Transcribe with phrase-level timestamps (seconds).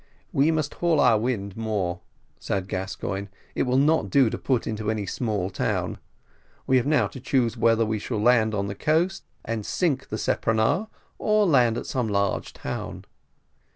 [0.33, 1.99] "We must haul our wind more,"
[2.39, 5.99] said Gascoigne; "it will not do to put into any small town:
[6.65, 10.17] we have now to choose, whether we shall land on the coast and sink the
[10.17, 10.87] speronare,
[11.19, 13.05] or land at some large town."